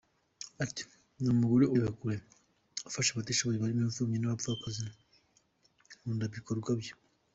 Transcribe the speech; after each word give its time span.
Ati 0.63 0.81
“Ni 1.21 1.29
umugore 1.35 1.63
ureba 1.67 1.91
kure! 1.99 2.17
Afasha 2.87 3.09
abatishoboye 3.11 3.57
barimo 3.57 3.81
impfubyi 3.85 4.17
n’abapfakazi! 4.19 4.83
Nkunda 6.01 6.23
ibikorwa 6.33 6.71
bye. 6.79 6.91